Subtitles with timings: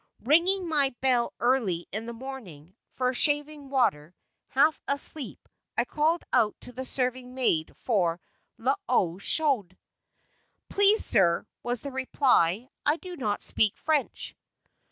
[0.23, 4.15] Ringing my bell early in the morning, for shaving water,
[4.47, 8.19] half asleep I called out to the serving maid for
[8.57, 9.77] "l'eau chaude."
[10.69, 14.35] "Please, sir," was the reply, "I do not speak French."